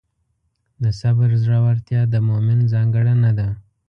د 0.83 0.85
صبر 1.01 1.29
زړورتیا 1.43 2.01
د 2.13 2.15
مؤمن 2.27 2.59
ځانګړنه 2.73 3.31
ده. 3.39 3.47